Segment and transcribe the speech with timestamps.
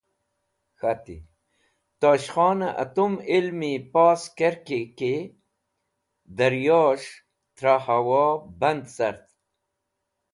[0.79, 1.05] K̃hat:
[2.01, 5.15] “Tosh Khon atum ilmi pos kerki ki
[6.37, 7.13] daryo’s̃h
[7.57, 8.25] tra hawo
[8.59, 9.23] band cart.